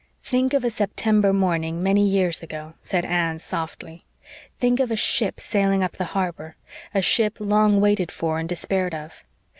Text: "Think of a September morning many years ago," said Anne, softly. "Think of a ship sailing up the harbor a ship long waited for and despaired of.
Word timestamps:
"Think 0.23 0.55
of 0.55 0.63
a 0.63 0.71
September 0.71 1.31
morning 1.31 1.83
many 1.83 2.03
years 2.07 2.41
ago," 2.41 2.73
said 2.81 3.05
Anne, 3.05 3.37
softly. 3.37 4.03
"Think 4.59 4.79
of 4.79 4.89
a 4.89 4.95
ship 4.95 5.39
sailing 5.39 5.83
up 5.83 5.97
the 5.97 6.05
harbor 6.17 6.55
a 6.91 7.03
ship 7.03 7.37
long 7.39 7.79
waited 7.79 8.11
for 8.11 8.39
and 8.39 8.49
despaired 8.49 8.95
of. 8.95 9.23